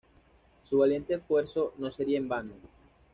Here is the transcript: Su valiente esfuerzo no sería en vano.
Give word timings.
Su 0.63 0.79
valiente 0.79 1.13
esfuerzo 1.13 1.75
no 1.77 1.91
sería 1.91 2.17
en 2.17 2.27
vano. 2.27 2.53